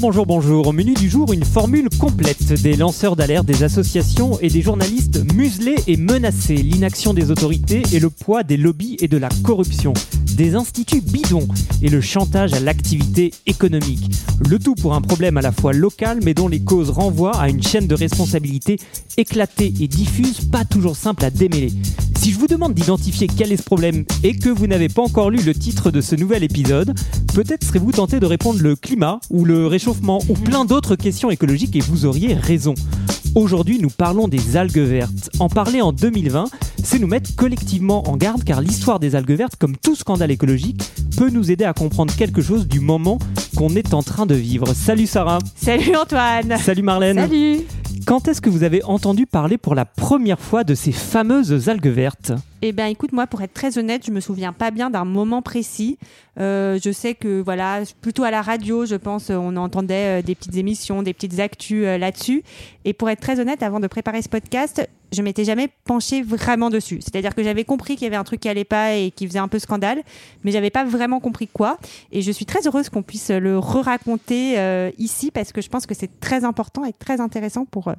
[0.00, 0.66] Bonjour, bonjour.
[0.66, 2.54] Au menu du jour, une formule complète.
[2.62, 8.00] Des lanceurs d'alerte, des associations et des journalistes muselés et menacés, l'inaction des autorités et
[8.00, 9.92] le poids des lobbies et de la corruption,
[10.40, 11.46] des instituts bidons
[11.82, 14.10] et le chantage à l'activité économique.
[14.48, 17.50] Le tout pour un problème à la fois local mais dont les causes renvoient à
[17.50, 18.78] une chaîne de responsabilité
[19.18, 21.70] éclatée et diffuse, pas toujours simple à démêler.
[22.16, 25.28] Si je vous demande d'identifier quel est ce problème et que vous n'avez pas encore
[25.28, 26.94] lu le titre de ce nouvel épisode,
[27.34, 31.76] peut-être serez-vous tenté de répondre le climat ou le réchauffement ou plein d'autres questions écologiques
[31.76, 32.74] et vous auriez raison.
[33.36, 35.30] Aujourd'hui, nous parlons des algues vertes.
[35.38, 36.46] En parler en 2020,
[36.82, 40.82] c'est nous mettre collectivement en garde car l'histoire des algues vertes, comme tout scandale écologique,
[41.16, 43.18] peut nous aider à comprendre quelque chose du moment
[43.56, 44.74] qu'on est en train de vivre.
[44.74, 45.38] Salut Sarah.
[45.54, 46.56] Salut Antoine.
[46.58, 47.18] Salut Marlène.
[47.18, 47.60] Salut.
[48.10, 51.86] Quand est-ce que vous avez entendu parler pour la première fois de ces fameuses algues
[51.86, 55.06] vertes eh bien, écoute, moi, pour être très honnête, je me souviens pas bien d'un
[55.06, 55.96] moment précis.
[56.38, 60.34] Euh, je sais que, voilà, plutôt à la radio, je pense, on entendait euh, des
[60.34, 62.42] petites émissions, des petites actus euh, là-dessus.
[62.84, 66.70] Et pour être très honnête, avant de préparer ce podcast, je m'étais jamais penchée vraiment
[66.70, 67.00] dessus.
[67.00, 69.38] C'est-à-dire que j'avais compris qu'il y avait un truc qui allait pas et qui faisait
[69.38, 70.02] un peu scandale,
[70.44, 71.78] mais j'avais pas vraiment compris quoi.
[72.12, 75.86] Et je suis très heureuse qu'on puisse le re-raconter euh, ici parce que je pense
[75.86, 77.94] que c'est très important et très intéressant pour euh,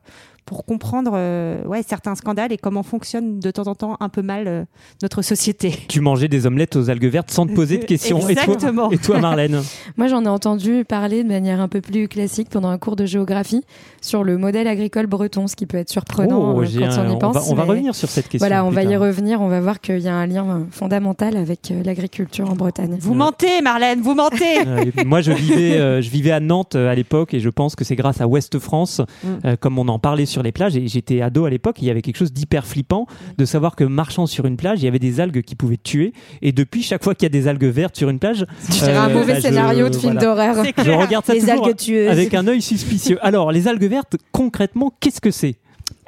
[0.45, 4.21] pour comprendre euh, ouais certains scandales et comment fonctionne de temps en temps un peu
[4.21, 4.63] mal euh,
[5.01, 5.73] notre société.
[5.87, 8.27] Tu mangeais des omelettes aux algues vertes sans te poser de questions.
[8.27, 8.91] Exactement.
[8.91, 9.61] Et toi, et toi Marlène
[9.97, 13.05] Moi, j'en ai entendu parler de manière un peu plus classique pendant un cours de
[13.05, 13.63] géographie
[14.01, 17.19] sur le modèle agricole breton, ce qui peut être surprenant Oh, euh, un- on y
[17.19, 17.35] pense.
[17.35, 18.47] va, on va mais revenir sur cette question.
[18.47, 19.41] Voilà, on va y revenir.
[19.41, 22.97] On va voir qu'il y a un lien euh, fondamental avec euh, l'agriculture en Bretagne.
[22.99, 24.59] Vous mentez, Marlène, vous mentez.
[24.67, 27.75] Euh, moi, je vivais, euh, je vivais à Nantes euh, à l'époque et je pense
[27.75, 29.27] que c'est grâce à Ouest France, Mm.
[29.45, 30.75] euh, comme on en parlait sur les plages.
[30.75, 33.05] Et j'étais ado à l'époque, il y avait quelque chose d'hyper flippant
[33.37, 36.13] de savoir que marchant sur une plage, il y avait des algues qui pouvaient tuer.
[36.41, 38.95] Et depuis, chaque fois qu'il y a des algues vertes sur une plage, Je dirais
[38.97, 40.21] un euh, mauvais bah, je- scénario de film voilà.
[40.21, 40.65] d'horreur.
[40.65, 42.09] C'est Je regarde ça Les toujours algues tueuses.
[42.09, 43.17] avec un œil suspicieux.
[43.21, 45.55] Alors, les algues vertes, concrètement, qu'est-ce que c'est?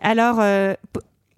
[0.03, 0.73] Alors, euh,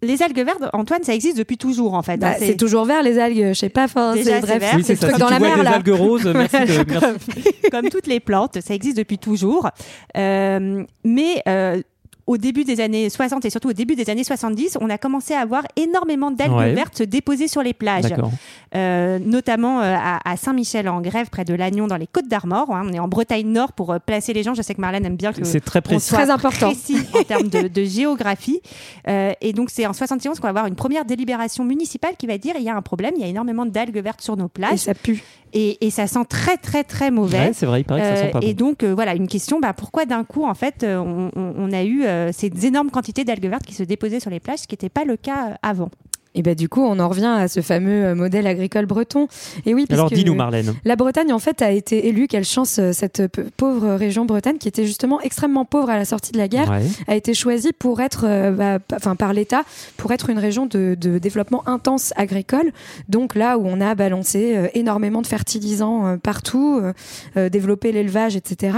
[0.02, 2.18] les algues vertes, Antoine, ça existe depuis toujours en fait.
[2.18, 2.36] Bah, hein.
[2.38, 3.86] c'est toujours vert les algues, je sais pas.
[3.86, 4.74] Enfin, Déjà, c'est bref, vert.
[4.76, 5.76] Oui, c'est truc dans la mer des là.
[5.76, 7.53] algues roses, merci de- merci.
[7.72, 9.70] comme toutes les plantes, ça existe depuis toujours.
[10.18, 11.81] Euh, mais euh,
[12.28, 15.34] au début des années 60 et surtout au début des années 70, on a commencé
[15.36, 16.74] à avoir énormément d'algues Ouais.
[16.74, 18.31] vertes se déposer sur les plages, D'accord.
[18.75, 22.72] Euh, notamment euh, à, à Saint-Michel-en-Grève, près de Lannion, dans les Côtes d'Armor.
[22.74, 22.84] hein.
[22.90, 24.53] On est en Bretagne Nord pour euh, placer les gens.
[24.53, 26.08] Je sais que Marlène aime bien que C'est très on précis.
[26.09, 26.68] soit Très important.
[26.72, 28.59] précis en termes de, de géographie.
[29.08, 32.38] Euh, et donc, c'est en 71 qu'on va avoir une première délibération municipale qui va
[32.38, 34.50] dire il y a un problème, il y a énormément d'algues vertes sur nos Et
[34.50, 35.24] plages ça pue.
[35.53, 37.38] et, et ça sent très, très, très mauvais.
[37.38, 39.59] Ouais, c'est vrai, il paraît que ça sent pas et donc euh, voilà une question
[39.59, 43.24] bah, pourquoi d'un coup en fait on, on- on a eu euh, ces énormes quantités
[43.24, 45.56] d'algues vertes qui se déposaient sur les plages ce qui n'était pas le cas euh,
[45.62, 45.90] avant
[46.35, 49.28] Et bah du coup, on en revient à ce fameux euh, modèle agricole breton.
[49.66, 50.73] Et oui, Alors, dis-nous, Marlène.
[50.85, 54.57] La Bretagne, en fait, a été élue, quelle chance, euh, cette p- pauvre région Bretagne,
[54.57, 56.81] qui était justement extrêmement pauvre à la sortie de la guerre, Ouais.
[57.07, 59.63] a été choisie pour être, euh, bah, enfin, par l'État,
[59.97, 62.72] pour être une région de, de développement intense agricole.
[63.09, 66.94] Donc là où on a balancé euh, énormément de fertilisants euh, partout, euh,
[67.38, 68.78] euh, développé l'élevage, etc.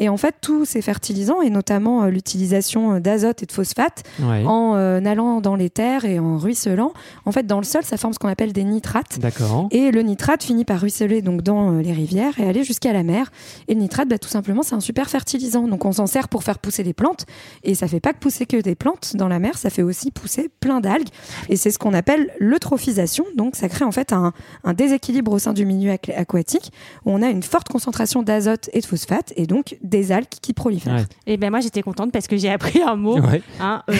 [0.00, 4.02] Et en fait, tous ces fertilisants, et notamment euh, l'utilisation euh, d'azote et de phosphate,
[4.20, 4.42] Ouais.
[4.44, 6.92] en euh, allant dans les terres et en ruisselant,
[7.24, 9.18] en fait, dans le sol, ça forme ce qu'on appelle des nitrates.
[9.18, 9.68] D'accord.
[9.70, 13.02] Et le nitrate finit par ruisseler donc dans euh, les rivières et aller jusqu'à la
[13.02, 13.30] mer.
[13.68, 15.66] Et le nitrate, bah, tout simplement, c'est un super fertilisant.
[15.68, 17.26] Donc on s'en sert pour faire pousser les plantes.
[17.64, 20.10] Et ça fait pas que pousser que des plantes dans la mer, ça fait aussi
[20.10, 21.08] pousser plein d'algues.
[21.48, 23.24] Et c'est ce qu'on appelle l'eutrophisation.
[23.36, 24.32] Donc ça crée en fait un,
[24.64, 26.72] un déséquilibre au sein du milieu aqu- aquatique
[27.04, 30.52] où on a une forte concentration d'azote et de phosphate et donc des algues qui
[30.52, 30.94] prolifèrent.
[30.96, 31.04] Ouais.
[31.26, 33.42] et ben moi j'étais contente parce que j'ai appris un mot Ouais.
[33.60, 33.94] hein, euh,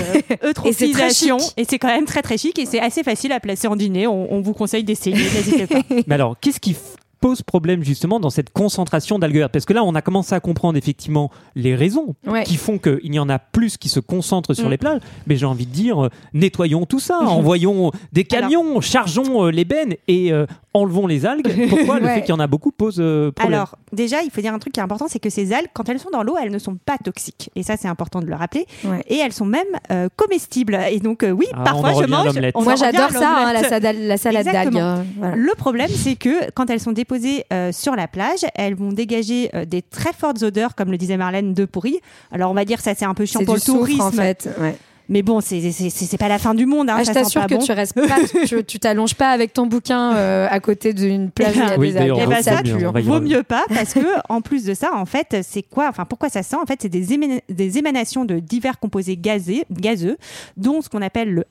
[0.50, 1.10] eutrophisation Et c'est très
[1.48, 1.54] chic.
[1.56, 4.06] et c'est quand même très très chic et c'est assez facile à placer en dîner
[4.06, 6.76] on, on vous conseille d'essayer n'hésitez pas Mais alors, qu'est-ce qui
[7.18, 10.76] pose problème justement dans cette concentration d'algues Parce que là, on a commencé à comprendre
[10.76, 12.44] effectivement les raisons Ouais.
[12.44, 14.70] qui font qu'il y en a plus qui se concentrent sur Mm.
[14.70, 15.00] les plages.
[15.26, 19.64] Mais j'ai envie de dire, euh, nettoyons tout ça, envoyons des camions, chargeons euh, les
[19.64, 20.44] bennes et euh,
[20.76, 21.46] enlevons les algues.
[21.68, 22.14] Pourquoi le Ouais.
[22.16, 24.58] fait qu'il y en a beaucoup pose euh, problème Alors, déjà, il faut dire un
[24.58, 26.58] truc qui est important, c'est que ces algues, quand elles sont dans l'eau, elles ne
[26.58, 27.50] sont pas toxiques.
[27.56, 28.66] Et ça, c'est important de le rappeler.
[28.84, 29.02] Ouais.
[29.08, 30.78] Et elles sont même euh, comestibles.
[30.90, 32.28] Et donc, euh, oui, Ah, parfois, je mange.
[32.54, 34.82] on Moi j'adore ça, hein, la, salade, la salade d'algues.
[35.18, 35.34] Voilà.
[35.36, 39.50] Le problème, c'est que quand elles sont déposées euh, sur la plage, elles vont dégager
[39.54, 42.00] euh, des très fortes odeurs, comme le disait Marlène, de pourri.
[42.32, 44.00] Alors, on va dire ça, c'est un peu chiant pour le tourisme.
[44.02, 44.48] en fait.
[44.60, 44.76] Ouais.
[45.08, 46.90] Mais bon, c'est c'est- c'est c'est pas la fin du monde.
[46.90, 47.60] Hein, Ah, je t'assure que bon.
[47.64, 48.16] tu restes pas,
[48.46, 51.72] tu- tu t'allonges pas avec ton bouquin euh, à côté d'une plage où il y
[51.72, 52.18] a Oui, des algues.
[52.22, 52.60] Eh ben, Ça
[53.02, 56.28] Vaut mieux pas parce que en plus de ça, en fait, c'est quoi Enfin, pourquoi
[56.28, 56.56] ça sent?
[56.60, 60.16] En fait, c'est des, émana- des émanations de divers composés gazés, gazeux,
[60.56, 61.44] dont ce qu'on appelle le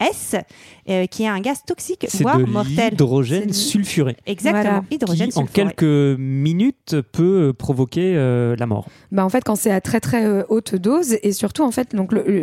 [0.00, 0.42] H2S,
[0.88, 2.90] euh, qui est un gaz toxique, voire de mortel.
[2.90, 4.84] l'hydrogène C'est- sulfuré Exactement, Voilà.
[4.90, 5.68] hydrogène qui, en sulfuré.
[5.74, 8.86] quelques minutes, peut provoquer euh, la mort.
[9.12, 11.94] Bah en fait quand c'est à très très euh, haute dose et surtout en fait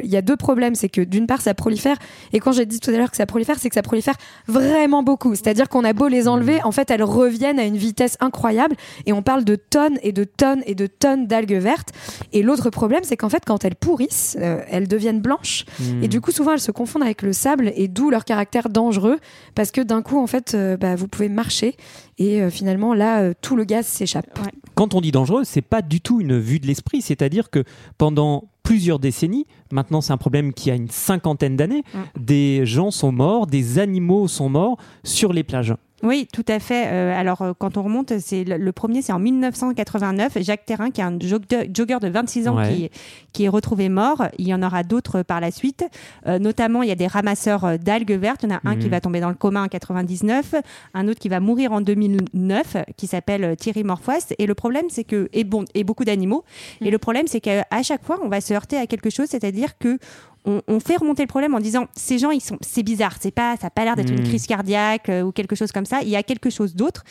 [0.04, 1.98] il y a deux problèmes c'est que d'une part ça prolifère
[2.32, 4.16] et quand j'ai dit tout à l'heure que ça prolifère c'est que ça prolifère
[4.48, 8.18] vraiment beaucoup c'est-à-dire qu'on a beau les enlever en fait elles reviennent à une vitesse
[8.22, 8.76] incroyable
[9.06, 11.90] et on parle de tonnes et de tonnes et de tonnes d'algues vertes
[12.32, 16.04] et l'autre problème c'est qu'en fait quand elles pourrissent euh, elles deviennent blanches Hmm.
[16.04, 19.20] et du coup souvent elles se confondent avec le sable et d'où leur caractère dangereux
[19.54, 21.76] parce que d'un coup en fait euh, bah, vous pouvez marcher
[22.18, 24.28] et euh, finalement là euh, tout le gaz s'échappe
[24.76, 27.02] Quand on dit dangereux, c'est pas du tout une vue de l'esprit.
[27.02, 27.64] C'est-à-dire que
[27.98, 31.84] pendant plusieurs décennies, maintenant c'est un problème qui a une cinquantaine d'années,
[32.18, 35.76] des gens sont morts, des animaux sont morts sur les plages.
[36.04, 36.88] Oui, tout à fait.
[36.88, 40.38] Euh, alors, euh, quand on remonte, c'est le, le premier, c'est en 1989.
[40.42, 42.68] Jacques Terrin, qui est un jogger, jogger de 26 ans, Ouais.
[42.74, 42.90] qui,
[43.32, 44.24] qui est retrouvé mort.
[44.38, 45.86] Il y en aura d'autres par la suite.
[46.28, 48.44] Euh, notamment, il y a des ramasseurs euh, d'algues vertes.
[48.44, 48.80] Il y en a un Mhm.
[48.82, 50.56] qui va tomber dans le coma en 99,
[50.94, 54.18] un autre qui va mourir en 2009, qui s'appelle euh, Thierry Morfois.
[54.40, 56.44] Et le problème, c'est que et bon, et beaucoup d'animaux.
[56.82, 59.78] Et le problème, c'est qu'à chaque fois, on va se heurter à quelque chose, c'est-à-dire
[59.78, 59.98] que
[60.46, 63.32] on, on fait remonter le problème en disant ces gens ils sont c'est bizarre c'est
[63.32, 66.02] pas ça a pas l'air d'être une crise cardiaque euh, ou quelque chose comme ça.
[66.02, 67.04] Il y a quelque chose d'autre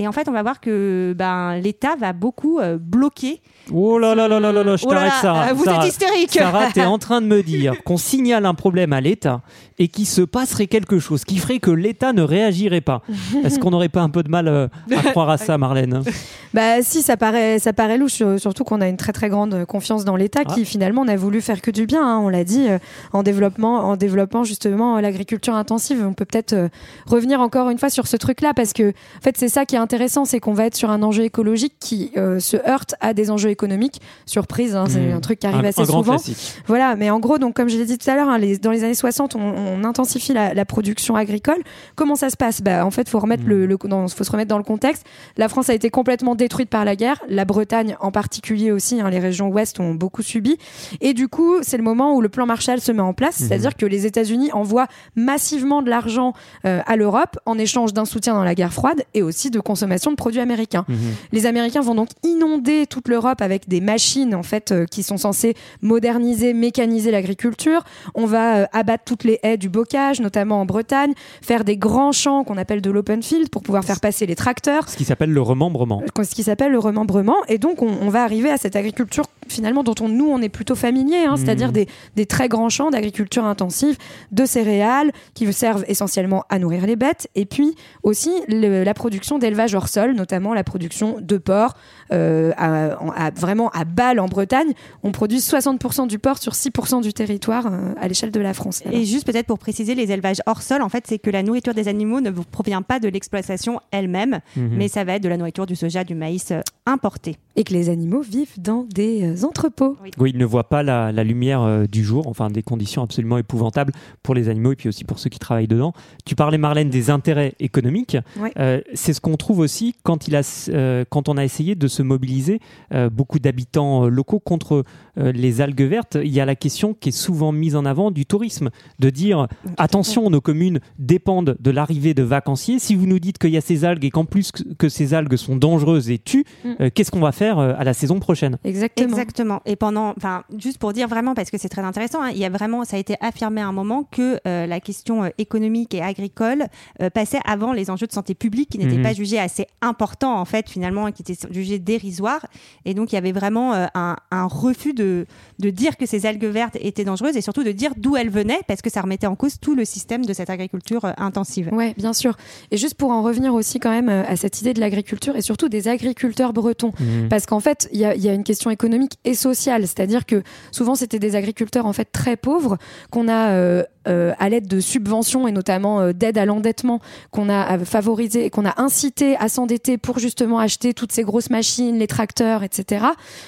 [0.00, 3.40] et en fait on va voir que ben l'État va beaucoup euh, bloquer
[3.72, 5.48] Oh là là là là là là, je Oh là t'arrête Sarah.
[5.50, 8.54] euh, vous Sarah, êtes hystérique Sarah, t'es en train de me dire qu'on signale un
[8.54, 9.42] problème à l'État
[9.78, 13.02] et qu'il se passerait quelque chose qui ferait que l'État ne réagirait pas.
[13.44, 16.02] Est-ce qu'on n'aurait pas un peu de mal euh, à croire à ça, Marlène?
[16.52, 19.64] Bah si, ça paraît, ça paraît louche, euh, surtout qu'on a une très très grande
[19.66, 20.52] confiance dans l'État Ah.
[20.52, 22.02] qui finalement n'a voulu faire que du bien.
[22.04, 22.78] hein, on l'a dit euh,
[23.12, 26.04] en développement, en développant justement euh, l'agriculture intensive.
[26.04, 26.68] On peut peut-être euh,
[27.06, 29.78] revenir encore une fois sur ce truc-là parce que en fait c'est ça qui est
[29.90, 33.28] intéressant, c'est qu'on va être sur un enjeu écologique qui euh, se heurte à des
[33.32, 34.00] enjeux économiques.
[34.24, 35.16] Surprise, hein, c'est Mmh.
[35.16, 36.02] un truc qui arrive un, assez un souvent.
[36.04, 36.36] classique.
[36.68, 38.70] Voilà, mais en gros, donc comme je l'ai dit tout à l'heure, hein, les- dans
[38.70, 41.58] les années 60, on, on intensifie la, la production agricole.
[41.96, 42.62] Comment ça se passe?
[42.62, 43.48] Bah, En fait, faut remettre Mm.
[43.48, 45.04] le, le- dans- faut se remettre dans le contexte.
[45.36, 49.00] La France a été complètement détruite par la guerre, la Bretagne en particulier aussi.
[49.00, 50.56] hein, les régions ouest ont beaucoup subi,
[51.00, 53.48] et du coup, c'est le moment où le plan Marshall se met en place, Mhm.
[53.48, 54.86] c'est-à-dire que les États-Unis envoient
[55.16, 56.32] massivement de l'argent
[56.64, 60.10] euh, à l'Europe en échange d'un soutien dans la guerre froide et aussi de consommation
[60.10, 60.84] de produits américains.
[60.88, 60.96] Mhm.
[61.32, 65.16] Les Américains vont donc inonder toute l'Europe avec des machines en fait euh, qui sont
[65.16, 67.82] censées moderniser, mécaniser l'agriculture.
[68.14, 72.12] On va euh, abattre toutes les haies du bocage, notamment en Bretagne, faire des grands
[72.12, 75.30] champs qu'on appelle de l'open field pour pouvoir faire passer les tracteurs Ce qui s'appelle
[75.30, 76.02] le remembrement.
[76.22, 77.36] ce qui s'appelle le remembrement.
[77.48, 80.48] Et donc, on, on va arriver à cette agriculture finalement dont on, nous, on est
[80.48, 81.86] plutôt familier, hein, c'est-à-dire des,
[82.16, 83.96] des très grands champs d'agriculture intensive,
[84.32, 89.38] de céréales qui servent essentiellement à nourrir les bêtes, et puis aussi le- la production
[89.38, 91.74] d'élevage hors sol, notamment la production de porc.
[92.12, 94.72] euh, à- en- à- vraiment à Bâle en Bretagne,
[95.04, 98.82] on produit 60% du porc sur 6% du territoire euh, à l'échelle de la France.
[98.90, 101.72] Et juste peut-être pour préciser, les élevages hors sol, en fait, c'est que la nourriture
[101.72, 104.70] des animaux ne provient pas de l'exploitation elle-même, Mhm.
[104.72, 107.36] mais ça va être de la nourriture du soja, du maïs euh, importé.
[107.56, 109.96] Et que les animaux vivent dans des euh, entrepôts.
[110.18, 113.38] Oui, ils ne voient pas la, la lumière euh, du jour, enfin des conditions absolument
[113.38, 115.92] épouvantables pour les animaux et puis aussi pour ceux qui travaillent dedans.
[116.24, 118.16] Tu parlais, Marlène, des intérêts économiques.
[118.38, 118.52] Ouais.
[118.58, 121.88] Euh, c'est ce qu'on trouve aussi quand, il a, euh, quand on a essayé de
[121.88, 122.60] se mobiliser,
[122.94, 124.84] euh, beaucoup d'habitants euh, locaux contre
[125.18, 126.16] euh, les algues vertes.
[126.22, 128.70] Il y a la question qui est souvent mise en avant du tourisme,
[129.00, 132.78] de dire attention, nos communes dépendent de l'arrivée de vacanciers.
[132.78, 135.14] Si vous nous dites qu'il y a ces algues et qu'en plus que, que ces
[135.14, 136.68] algues sont dangereuses et tuent, Mm.
[136.80, 137.39] euh, qu'est-ce qu'on va faire?
[137.58, 139.08] Euh, à la saison prochaine Exactement.
[139.08, 139.60] Exactement.
[139.66, 142.44] Et pendant, enfin, juste pour dire vraiment, parce que c'est très intéressant, hein, il y
[142.44, 145.94] a vraiment, ça a été affirmé à un moment que euh, la question euh, économique
[145.94, 146.66] et agricole
[147.02, 149.02] euh, passait avant les enjeux de santé publique qui n'étaient Mhm.
[149.02, 152.44] pas jugés assez importants, en fait, finalement, et qui étaient jugés dérisoires.
[152.84, 155.26] Et donc, il y avait vraiment euh, un, un refus de,
[155.58, 158.60] de dire que ces algues vertes étaient dangereuses et surtout de dire d'où elles venaient,
[158.68, 161.68] parce que ça remettait en cause tout le système de cette agriculture euh, intensive.
[161.72, 162.36] Ouais, bien sûr.
[162.70, 165.68] Et juste pour en revenir aussi quand même à cette idée de l'agriculture et surtout
[165.68, 166.92] des agriculteurs bretons.
[167.00, 167.28] Mhm.
[167.30, 169.82] Parce qu'en fait, il y a, une question économique et sociale.
[169.82, 172.76] C'est-à-dire que souvent, c'était des agriculteurs en fait très pauvres
[173.10, 177.48] qu'on a euh, euh, à l'aide de subventions et notamment euh, d'aide à l'endettement qu'on
[177.48, 181.50] a euh, favorisé et qu'on a incité à s'endetter pour justement acheter toutes ces grosses
[181.50, 183.06] machines, les tracteurs, etc.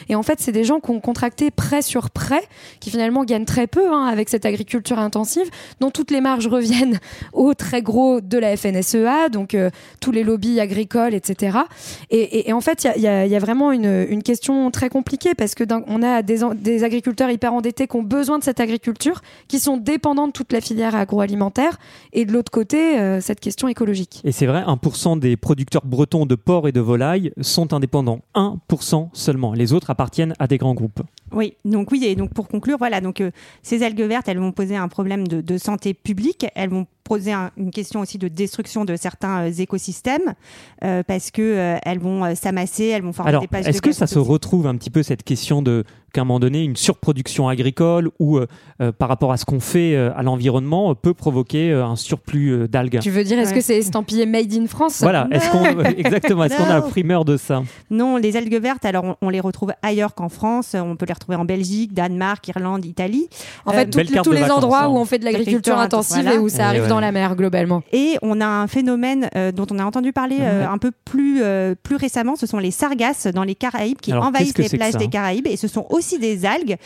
[0.09, 2.43] Et en fait, c'est des gens qui ont contracté prêt sur prêt,
[2.81, 5.49] qui finalement gagnent très peu hein, avec cette agriculture intensive,
[5.81, 6.99] dont toutes les marges reviennent
[7.33, 9.57] aux très gros de la FNSEA, donc
[10.01, 11.59] tous les lobbies agricoles, etc.
[12.11, 16.23] Et, en fait, il y a, vraiment une, question très compliquée parce que on a
[16.23, 20.33] des, des agriculteurs hyper endettés qui ont besoin de cette agriculture, qui sont dépendants de
[20.43, 21.79] toute la filière agroalimentaire,
[22.13, 24.21] et de l'autre côté, euh, cette question écologique.
[24.25, 28.23] Et c'est vrai, 1% des producteurs bretons de porc et de volailles sont indépendants.
[28.35, 29.55] 1% seulement.
[29.55, 31.01] Les autres appartiennent à des grands groupes.
[31.31, 33.31] Oui, donc oui, et donc pour conclure, voilà, donc euh,
[33.63, 37.33] ces algues vertes, elles vont poser un problème de, de santé publique, elles vont poser
[37.57, 40.35] une question aussi de destruction de certains euh, écosystèmes
[40.85, 44.07] euh, parce que euh, elles vont s'amasser, elles vont former des plages Est-ce que ça
[44.07, 48.11] se retrouve un petit peu cette question de qu'à un moment donné, une surproduction agricole
[48.19, 48.39] ou
[48.99, 52.99] par rapport à ce qu'on fait à l'environnement peut provoquer un surplus d'algues?
[53.01, 55.01] Tu veux dire, est-ce que c'est estampillé Made in France?
[55.01, 57.63] Voilà, est-ce qu'on exactement, est-ce qu'on a la primeur de ça?
[57.91, 60.77] Non, les algues vertes, alors on, les retrouve ailleurs qu'en France.
[60.79, 63.31] On peut les retrouver en Belgique, Danemark, Irlande, Italie.
[63.65, 66.89] En fait, tous les endroits où on fait de l'agriculture intensive et où ça arrive
[66.93, 67.83] dans la mer globalement.
[67.93, 71.43] Et on a un phénomène euh, dont on a entendu parler euh, un peu plus,
[71.43, 75.09] euh, plus récemment, ce sont les sargasses dans les Caraïbes qui envahissent les plages des
[75.09, 76.77] Caraïbes et ce sont aussi des algues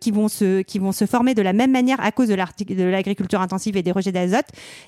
[0.00, 3.40] qui, vont se, qui vont se former de la même manière à cause de l'agriculture
[3.40, 4.46] intensive et des rejets d'azote.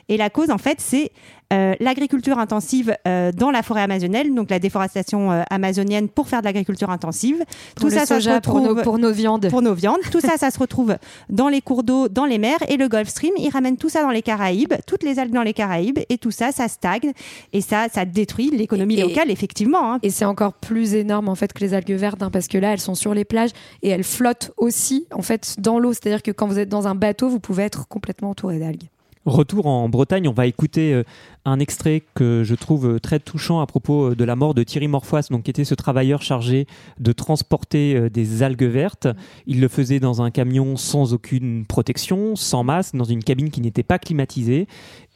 [0.08, 1.10] Et la cause, en fait, c'est
[1.54, 6.40] euh, l'agriculture intensive euh, dans la forêt amazonienne, donc la déforestation euh, amazonienne pour faire
[6.40, 7.44] de l'agriculture intensive.
[7.76, 9.48] Tout ça, ça se retrouve pour nos, viandes.
[9.48, 10.00] Pour nos viandes.
[10.10, 10.96] tout ça, ça se retrouve
[11.30, 13.32] dans les cours d'eau, dans les mers et le Gulf Stream.
[13.38, 16.30] Il ramène tout ça dans les Caraïbes, toutes les algues dans les Caraïbes et tout
[16.30, 17.12] ça, ça stagne
[17.52, 19.92] et ça, ça détruit l'économie locale, effectivement.
[19.92, 19.98] Hein.
[20.02, 22.72] Et c'est encore plus énorme en fait que les algues vertes, hein, parce que là,
[22.72, 23.50] elles sont sur les plages
[23.82, 25.92] et elles flottent aussi en fait dans l'eau.
[25.92, 28.88] C'est-à-dire que quand vous êtes dans un bateau, vous pouvez être complètement entouré d'algues.
[29.26, 31.02] Retour en Bretagne, on va écouter
[31.44, 35.20] un extrait que je trouve très touchant à propos de la mort de Thierry Morfois,
[35.30, 36.66] donc qui était ce travailleur chargé
[36.98, 39.08] de transporter euh, des algues vertes.
[39.46, 43.60] Il le faisait dans un camion sans aucune protection, sans masque, dans une cabine qui
[43.60, 44.66] n'était pas climatisée,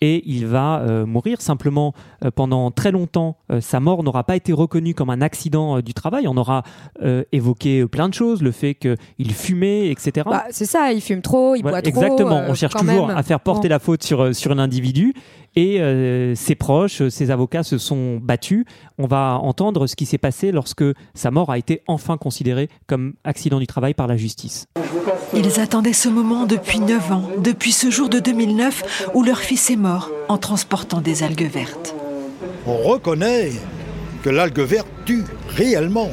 [0.00, 3.36] et il va euh, mourir simplement euh, pendant très longtemps.
[3.60, 6.28] sa mort n'aura pas été reconnue comme un accident du travail.
[6.28, 6.62] On aura
[7.32, 10.26] évoqué plein de choses, le fait qu'il fumait, etc.
[10.28, 11.88] Bah, c'est ça, il fume trop, il boit trop.
[11.88, 15.14] Exactement, on cherche toujours à faire porter la faute sur, sur un individu.
[15.57, 18.64] Et euh, ses proches, ses avocats se sont battus.
[18.99, 23.14] On va entendre ce qui s'est passé lorsque sa mort a été enfin considérée comme
[23.25, 24.67] accident du travail par la justice.
[25.35, 29.71] Ils attendaient ce moment depuis 9 ans, depuis ce jour de 2009 où leur fils
[29.71, 31.95] est mort en transportant des algues vertes.
[32.67, 33.50] On reconnaît
[34.23, 36.11] que l'algue verte tue réellement.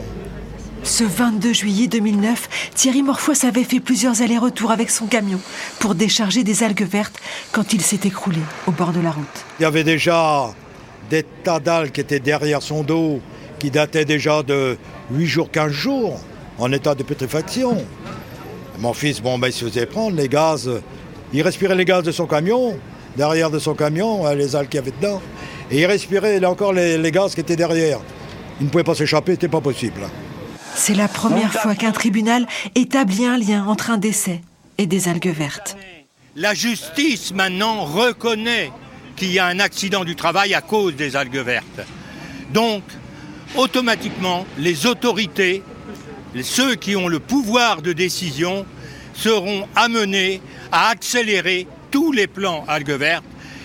[0.85, 5.39] Ce 22 juillet 2009, Thierry Morfois avait fait plusieurs allers-retours avec son camion
[5.79, 7.19] pour décharger des algues vertes
[7.51, 8.37] quand il s'est écroulé
[8.67, 9.25] au bord de la route.
[9.59, 10.53] Il y avait déjà
[11.09, 13.19] des tas d'algues qui étaient derrière son dos,
[13.57, 14.77] qui dataient déjà de
[15.09, 16.19] 8 jours, 15 jours,
[16.59, 17.83] en état de putréfaction.
[18.77, 20.69] Mon fils, bon, ben, il se faisait prendre les gaz.
[21.33, 22.77] Il respirait les gaz de son camion,
[23.17, 25.19] derrière de son camion, hein, les algues qu'il y avait dedans.
[25.71, 28.01] Et il respirait là encore les, gaz qui étaient derrière.
[28.59, 30.01] Il ne pouvait pas s'échapper, c'était pas possible.
[30.75, 34.41] C'est la première fois qu'un tribunal établit un lien entre un décès
[34.77, 35.77] et des algues vertes.
[36.35, 38.71] La justice maintenant reconnaît
[39.15, 41.81] qu'il y a un accident du travail à cause des algues vertes.
[42.53, 42.83] Donc,
[43.55, 45.63] automatiquement, les autorités,
[46.43, 48.65] ceux qui ont le pouvoir de décision,
[49.13, 50.41] seront amenés
[50.73, 53.23] à accélérer tous les plans algues vertes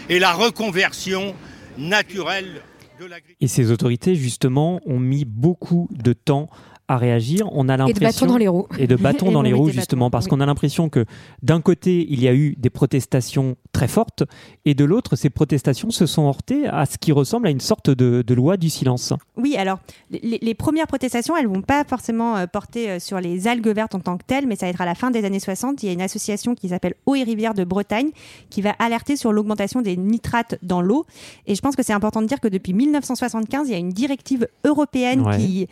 [0.08, 1.34] et la reconversion
[1.76, 2.62] naturelle
[3.00, 3.36] de l'agriculture.
[3.40, 6.48] Et ces autorités, justement, ont mis beaucoup de temps
[6.90, 7.48] à réagir.
[7.52, 8.66] On a l'impression et de bâtons dans les roues.
[8.78, 11.04] Et de bâtons dans les roues justement parce qu'on a l'impression que
[11.42, 14.24] d'un côté il y a eu des protestations très fortes
[14.64, 17.90] et de l'autre ces protestations se sont heurtées à ce qui ressemble à une sorte
[17.90, 19.12] de, loi du silence.
[19.36, 19.78] Oui, alors
[20.10, 24.00] les, premières protestations elles vont pas forcément euh, porter euh, sur les algues vertes en
[24.00, 25.82] tant que telles, mais ça va être à la fin des années 60.
[25.82, 28.10] Il y a une association qui s'appelle Eau et Rivière de Bretagne
[28.50, 31.06] qui va alerter sur l'augmentation des nitrates dans l'eau.
[31.46, 33.90] Et je pense que c'est important de dire que depuis 1975 il y a une
[33.90, 35.66] directive européenne qui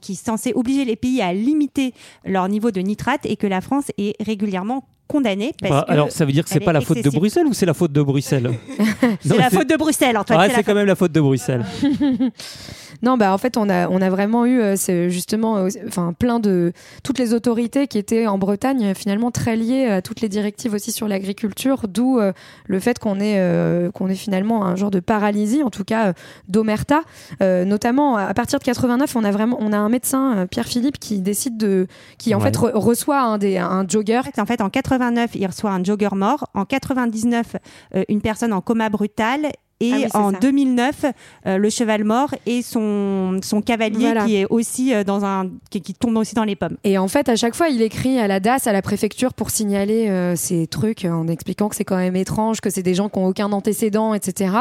[0.00, 3.60] qui est censée obliger les pays à limiter leur niveau de nitrate et que la
[3.60, 5.52] France est régulièrement condamnée.
[5.62, 7.74] Bah, alors, ça veut dire que c'est pas la faute de Bruxelles ou c'est la
[7.74, 8.50] faute de Bruxelles
[9.26, 10.50] C'est la faute de Bruxelles, Antoine.
[10.54, 11.64] c'est quand même la faute de Bruxelles.
[13.02, 16.12] Non, bah en fait, on a, on a vraiment eu euh, c'est justement euh, enfin,
[16.12, 16.72] plein de.
[17.02, 20.74] toutes les autorités qui étaient en Bretagne, euh, finalement très liées à toutes les directives
[20.74, 22.32] aussi sur l'agriculture, d'où euh,
[22.66, 26.08] le fait qu'on ait, euh, qu'on ait finalement un genre de paralysie, en tout cas
[26.08, 26.12] euh,
[26.48, 27.00] d'omerta.
[27.42, 30.66] Euh, notamment, à partir de 89, on a vraiment on a un médecin, euh, Pierre
[30.66, 31.86] Philippe, qui décide de.
[32.18, 32.44] qui en Ouais.
[32.52, 34.20] fait re- reçoit un, des, un jogger.
[34.36, 34.99] En fait, en 89,
[35.34, 36.48] il reçoit un jogger mort.
[36.54, 37.56] En 99,
[37.94, 39.50] euh, une personne en coma brutal.
[39.82, 40.38] Et Ah oui, en ça.
[40.40, 41.04] 2009,
[41.46, 44.24] euh, le cheval mort et son, son cavalier Voilà.
[44.26, 46.76] qui est aussi euh, dans un qui, qui tombe aussi dans les pommes.
[46.84, 49.50] Et en fait, à chaque fois, il écrit à la DAS, à la préfecture, pour
[49.50, 53.08] signaler euh, ces trucs, en expliquant que c'est quand même étrange, que c'est des gens
[53.08, 54.54] qui n'ont aucun antécédent, etc.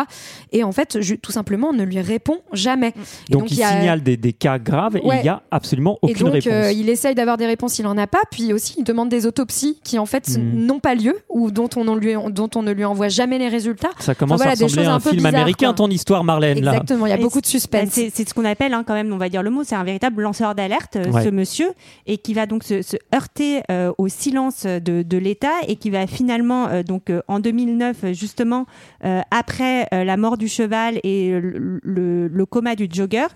[0.54, 2.94] Et en fait, je- tout simplement, on ne lui répond jamais.
[3.30, 5.98] Et Donc, il, y a- signale des, des cas graves et il n'y a absolument
[6.04, 6.54] Et aucune donc, réponse.
[6.54, 8.22] euh, il essaye d'avoir des réponses, il en a pas.
[8.32, 10.66] Puis aussi, il demande des autopsies qui, en fait, Mhm.
[10.66, 13.50] n'ont pas lieu ou dont on, ne lui, dont on ne lui envoie jamais les
[13.50, 13.90] résultats.
[14.00, 15.74] Ça commence voilà, à des choses un peu film américain, quoi.
[15.76, 16.62] ton histoire, Marlène.
[16.62, 16.72] Là.
[16.74, 17.90] Exactement, il y a Et beaucoup de Bah, suspense.
[17.92, 19.84] C'est c'est ce qu'on appelle, hein, quand même, on va dire le mot, c'est un
[19.84, 21.24] véritable lanceur d'alerte, euh, Ouais.
[21.24, 21.70] ce monsieur,
[22.08, 25.90] et qui va donc se, se heurter euh, au silence de, de l'État et qui
[25.90, 28.66] va finalement, euh, donc euh, en 2009, euh, justement,
[29.06, 33.28] euh, après euh, la mort du cheval et le, le- le coma du jogger,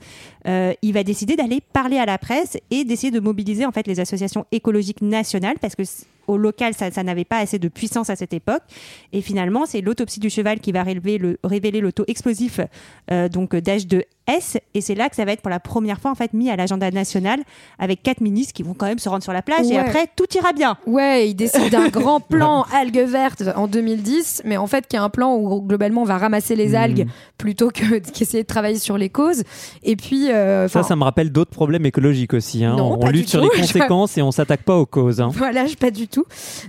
[0.47, 3.87] euh, il va décider d'aller parler à la presse et d'essayer de mobiliser en fait
[3.87, 5.83] les associations écologiques nationales parce que
[6.27, 8.61] au local, ça, n'avait pas assez de puissance à cette époque.
[9.11, 12.59] Et finalement, c'est l'autopsie du cheval qui va révéler le, révéler le taux explosif
[13.11, 14.57] euh, donc d'âge de S.
[14.73, 16.55] Et c'est là que ça va être pour la première fois en fait mis à
[16.55, 17.39] l'agenda national
[17.79, 20.25] avec quatre ministres qui vont quand même se rendre sur la plage et après tout
[20.35, 20.77] ira bien.
[20.87, 24.99] Ouais, il décide d'un grand plan algues vertes en 2010, mais en fait, qui est
[24.99, 26.75] un plan où globalement on va ramasser les Mhm.
[26.75, 29.43] algues plutôt que qu'essayer de travailler sur les causes.
[29.83, 32.63] Et puis, euh, Ça, ça me rappelle d'autres problèmes écologiques aussi.
[32.63, 32.75] hein.
[32.77, 33.49] Non, on lutte sur tout.
[33.53, 35.19] les conséquences et on s'attaque pas aux causes.
[35.21, 35.29] hein.
[35.33, 36.23] Voilà, je- pas du tout.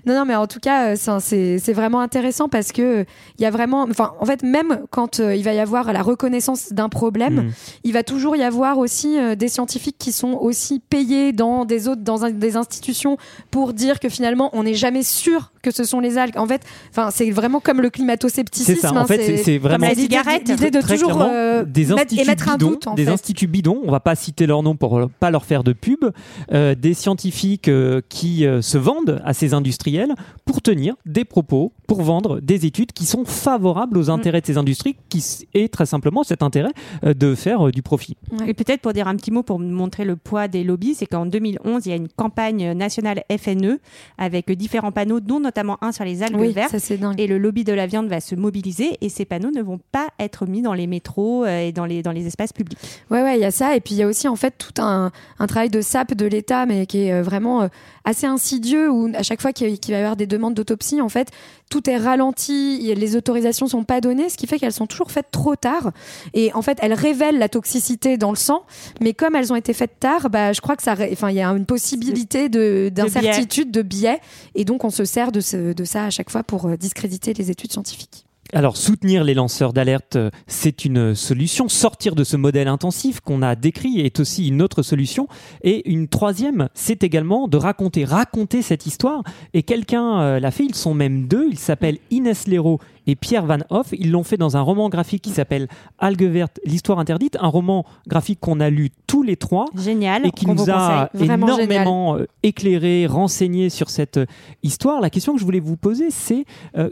[0.07, 3.05] Non, non, mais en tout cas, euh, c'est vraiment intéressant parce que euh,
[3.39, 6.73] il y a vraiment, enfin, en fait, même quand il va y avoir la reconnaissance
[6.73, 7.53] d'un problème, Mm.
[7.85, 11.89] il va toujours y avoir aussi euh, des scientifiques qui sont aussi payés dans des
[11.89, 13.17] autres, dans un- des institutions
[13.51, 16.37] pour dire que finalement, on n'est jamais sûr que ce sont les algues.
[16.37, 18.75] En fait, enfin, c'est vraiment comme le climato-scepticisme.
[18.75, 18.93] C'est ça.
[18.93, 20.49] En hein, fait, c'est- c'est vraiment la cigarette.
[20.49, 22.87] L'idée de Très toujours euh, des mettre- instituts émettre un bidons, doute.
[22.87, 23.11] En des fait.
[23.13, 26.05] instituts bidons, on va pas citer leur nom pour euh, pas leur faire de pub,
[26.53, 31.73] euh, des scientifiques euh, qui euh, se vendent à ces industriels pour tenir des propos,
[31.87, 35.25] pour vendre des études qui sont favorables aux intérêts de ces industries, qui
[35.55, 36.73] est très simplement cet intérêt
[37.05, 38.17] euh, de faire euh, du profit.
[38.47, 41.27] Et peut-être pour dire un petit mot pour montrer le poids des lobbies, c'est qu'en
[41.27, 43.79] 2011, il y a une campagne nationale FNE
[44.19, 46.71] avec différents panneaux, dont notamment un sur les algues Oui, vertes.
[46.71, 47.19] ça c'est dingue.
[47.21, 50.09] Et le lobby de la viande va se mobiliser et ces panneaux ne vont pas
[50.19, 52.79] être mis dans les métros euh, et dans les, dans les espaces publics.
[53.11, 53.75] Ouais, ouais, il y a ça.
[53.77, 56.27] Et puis il y a aussi en fait tout un, un travail de sape de
[56.27, 57.69] l'État, mais qui est euh, vraiment euh,
[58.05, 61.29] assez insidieux, où à chaque fois qu'il va y avoir des demandes d'autopsie, en fait,
[61.71, 65.31] tout est ralenti, les autorisations sont pas données, ce qui fait qu'elles sont toujours faites
[65.31, 65.93] trop tard.
[66.35, 68.65] Et en fait, elles révèlent la toxicité dans le sang,
[69.01, 71.43] mais comme elles ont été faites tard, bah, je crois que ça, enfin, il y
[71.43, 74.21] a une possibilité de d'incertitude, de biais,
[74.55, 77.51] et donc on se sert de, de ça à chaque fois pour euh, discréditer les
[77.51, 78.27] études scientifiques.
[78.55, 81.69] Alors, soutenir les lanceurs d'alerte, euh, c'est une solution.
[81.69, 85.27] Sortir de ce modèle intensif qu'on a décrit est aussi une autre solution.
[85.63, 89.25] Et une troisième, c'est également de raconter, raconter cette histoire.
[89.55, 91.49] Et quelqu'un euh, l'a fait, ils sont même deux.
[91.51, 93.89] Ils s'appellent Inès Léraud et Pierre Van Hoff.
[93.91, 95.67] Ils l'ont fait dans un roman graphique qui s'appelle
[95.99, 97.37] Algues vertes, l'histoire interdite.
[97.41, 100.27] Un roman graphique qu'on a lu tous les trois Génial.
[100.27, 104.21] et qui nous a énormément euh, éclairé, renseigné sur cette
[104.63, 105.01] histoire.
[105.01, 106.45] La question que je voulais vous poser, c'est
[106.79, 106.91] euh,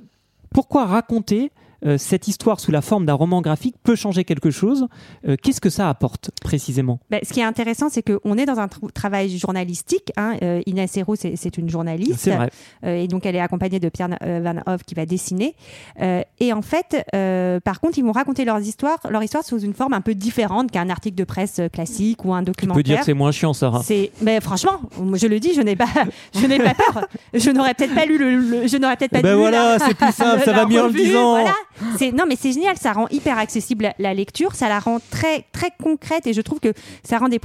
[0.52, 1.50] pourquoi raconter
[1.98, 4.86] cette histoire sous la forme d'un roman graphique peut changer quelque chose
[5.26, 7.00] Euh, Qu'est-ce que ça apporte précisément?
[7.10, 10.12] Bah, ce qui est intéressant, c'est qu'on est dans un tr- travail journalistique.
[10.16, 10.34] Hein.
[10.42, 12.18] Euh, Inès Hérault, c'est une journaliste.
[12.18, 12.50] C'est vrai.
[12.84, 15.54] Euh, et donc, elle est accompagnée de Pierre euh, Van Hoff qui va dessiner.
[16.00, 19.58] Euh, et en fait, euh, par contre, ils vont raconter leurs histoires, leur histoire sous
[19.60, 22.52] une forme un peu différente qu'un article de presse euh, classique ou un Tu peux
[22.52, 22.82] documentaire.
[22.84, 23.82] dire que c'est moins chiant, Sarah.
[23.84, 25.86] C'est, mais franchement, moi, je le dis, je n'ai pas,
[26.40, 27.06] je n'ai pas peur.
[27.34, 29.94] Je n'aurais peut-être pas lu le, le- je n'aurais peut-être pas ben lu voilà, c'est
[29.94, 31.30] plus simple, ça va mieux en le disant.
[31.32, 31.54] Voilà.
[31.98, 35.44] C'est, non, mais c'est génial, ça rend hyper accessible la, lecture, ça la rend très,
[35.52, 37.40] très concrète et je trouve que ça rend des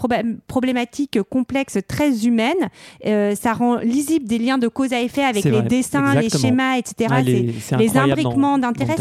[0.48, 2.70] problématiques complexes très humaines.
[3.06, 6.28] Euh, ça rend lisible des liens de cause à effet avec les vrai, dessins, les
[6.42, 7.10] schémas, etc.
[7.12, 7.42] Ah, les-
[7.78, 8.96] les imbriquements d'intérêt,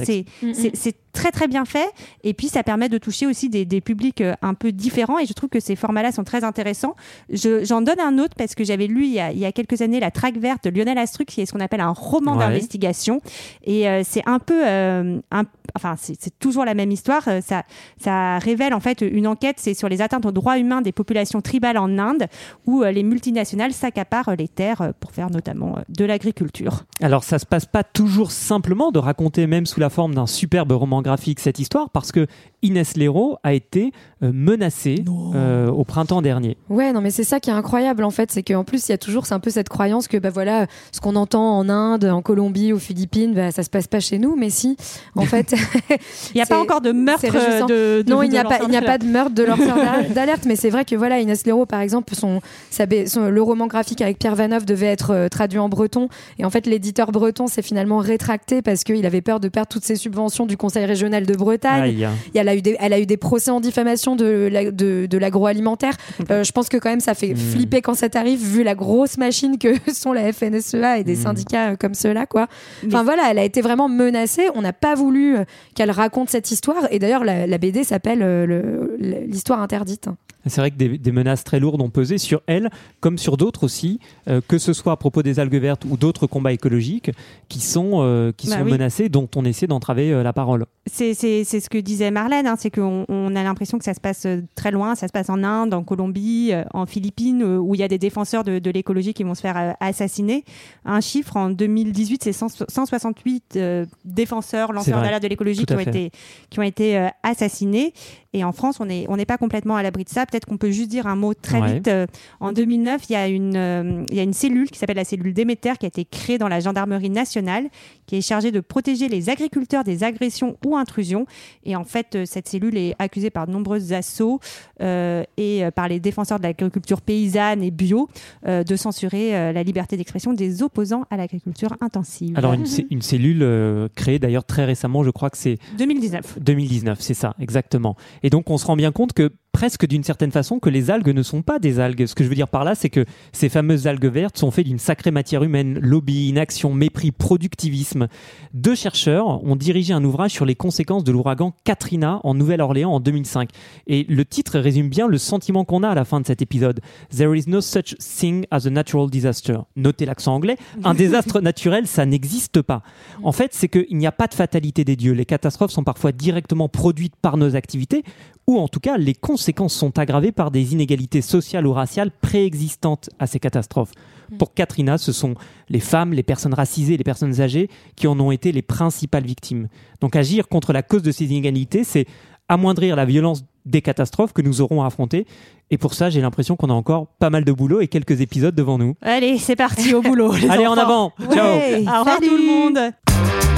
[0.75, 1.89] c'est très très bien fait.
[2.23, 5.19] Et puis ça permet de toucher aussi des, des publics euh, un peu différents.
[5.19, 6.95] Et je trouve que ces formats-là sont très intéressants.
[7.31, 9.53] Je- j'en donne un autre parce que j'avais lu il y, a, il y a
[9.53, 12.33] quelques années La Traque verte de Lionel Astruc, qui est ce qu'on appelle un roman
[12.35, 12.39] Ouais.
[12.41, 13.21] d'investigation.
[13.65, 17.23] Et euh, c'est un peu, euh, un- enfin c'est toujours la même histoire.
[17.43, 17.63] Ça,
[17.99, 21.41] ça révèle en fait une enquête, c'est sur les atteintes aux droits humains des populations
[21.41, 22.27] tribales en Inde,
[22.67, 26.85] où les multinationales s'accaparent les terres pour faire notamment de l'agriculture.
[27.01, 30.73] Alors ça se passe pas toujours simplement de raconter même sous la forme d'un superbe
[30.73, 31.03] roman
[31.41, 32.27] cette histoire parce que
[32.63, 33.93] Inès Léraud a été
[34.23, 36.57] euh, menacée euh, au printemps dernier.
[36.71, 38.95] Ouais, non, mais c'est ça qui est incroyable en fait, c'est qu'en plus il y
[38.95, 42.05] a toujours c'est un peu cette croyance que bah voilà, ce qu'on entend en Inde,
[42.07, 44.77] en Colombie, aux Philippines, bah, ça se passe pas chez nous, mais si,
[45.17, 45.55] en fait,
[45.91, 47.27] il n'y a pas encore de meurtre
[47.67, 49.77] de, de non, il n'y a pas, il n'y a pas de meurtre de lanceur
[49.77, 53.29] d'al- d'alerte, mais c'est vrai que voilà, Inès Léraud, par exemple, son, sa bé- son-
[53.29, 56.67] le roman graphique avec Pierre Vanov devait être euh, traduit en breton, et en fait,
[56.67, 60.57] l'éditeur breton s'est finalement rétracté parce qu'il avait peur de perdre toutes ses subventions du
[60.57, 61.83] Conseil régional de Bretagne.
[61.83, 62.09] Aïe.
[62.35, 65.07] Et Elle a eu des, elle a eu des procès en diffamation de, la- de,
[65.11, 65.95] de l'agroalimentaire.
[66.31, 67.37] Euh, je pense que quand même ça fait Mm.
[67.37, 71.23] flipper quand ça t'arrive vu la grosse machine que sont la FNSEA et des Mm.
[71.23, 72.43] syndicats euh, comme ceux-là, quoi.
[72.87, 74.49] Enfin Mais- voilà, elle a été vraiment menacée.
[74.55, 76.87] On n'a pas voulu euh, qu'elle raconte cette histoire.
[76.91, 80.09] Et d'ailleurs, la, la BD s'appelle le- le- l'histoire interdite.
[80.49, 83.65] C'est vrai que des, des menaces très lourdes ont pesé sur elle, comme sur d'autres
[83.65, 87.11] aussi, euh, que ce soit à propos des algues vertes ou d'autres combats écologiques
[87.49, 88.71] qui sont, euh, qui Bah sont oui.
[88.71, 90.67] menacés, dont on essaie d'entraver euh, la parole.
[90.89, 93.93] C'est c'est- c'est ce que disait Marlène, hein, c'est qu'on on a l'impression que ça
[93.97, 97.43] se passe euh, très loin, ça se passe en Inde, en Colombie, euh, en Philippines,
[97.43, 100.45] euh, où il y a des défenseurs de, de l'écologie qui vont se faire assassiner.
[100.85, 105.81] Un chiffre, en 2018, c'est 100 168 euh, défenseurs, lanceurs d'alerte de l'écologie qui ont,
[105.81, 106.11] été,
[106.51, 107.93] qui ont été assassinés.
[108.37, 110.27] Et en France, on n'est on n'est pas complètement à l'abri de ça.
[110.27, 111.75] Peut-être qu'on peut juste dire un mot très Ouais.
[111.75, 111.89] vite.
[111.89, 112.07] Euh,
[112.41, 115.05] En 2009, il y, a une, euh, il y a une cellule qui s'appelle la
[115.05, 117.69] cellule Déméter qui a été créée dans la gendarmerie nationale,
[118.07, 121.27] qui est chargée de protéger les agriculteurs des agressions ou intrusions.
[121.65, 124.39] Et en fait, euh, cette cellule est accusée par de nombreux assauts
[124.83, 128.09] euh, et par les défenseurs de l'agriculture paysanne et bio
[128.47, 132.37] euh, de censurer euh, la liberté d'expression des opposants à l'agriculture intensive.
[132.37, 132.67] Alors, une,
[133.03, 136.39] cellule créée d'ailleurs très récemment, je crois que c'est 2019.
[136.41, 137.97] 2019, c'est ça, exactement.
[138.23, 141.15] Et donc, on se rend bien compte que presque d'une certaine façon que les algues
[141.15, 142.05] ne sont pas des algues.
[142.05, 144.67] Ce que je veux dire par là, c'est que ces fameuses algues vertes sont faites
[144.67, 148.09] d'une sacrée matière humaine, lobby, inaction, mépris, productivisme.
[148.53, 153.01] Deux chercheurs ont dirigé un ouvrage sur les conséquences de l'ouragan Katrina en Nouvelle-Orléans en
[153.01, 153.49] 2005.
[153.87, 156.81] Et le titre résume bien le sentiment qu'on a à la fin de cet épisode.
[157.17, 159.57] There is no such thing as a natural disaster.
[159.75, 160.59] Notez l'accent anglais.
[160.85, 162.83] Un désastre naturel, ça n'existe pas.
[163.23, 165.13] En fait, c'est qu'il n'y a pas de fatalité des dieux.
[165.13, 168.05] Les catastrophes sont parfois directement produites par nos activités,
[168.47, 173.11] ou en tout cas, les conséquences sont aggravées par des inégalités sociales ou raciales préexistantes
[173.19, 173.93] à ces catastrophes.
[174.39, 175.35] Pour Katrina, ce sont
[175.69, 179.69] les femmes, les personnes racisées, les personnes âgées qui en ont été les principales victimes.
[180.01, 182.07] Donc agir contre la cause de ces inégalités, c'est
[182.49, 185.27] amoindrir la violence des catastrophes que nous aurons à affronter.
[185.71, 188.55] Et pour ça, j'ai l'impression qu'on a encore pas mal de boulot et quelques épisodes
[188.55, 188.95] devant nous.
[189.03, 190.33] Allez, c'est parti au boulot.
[190.41, 192.29] les Allez, en avant Ciao Ouais, Au revoir Salut.
[192.29, 193.56] tout le monde.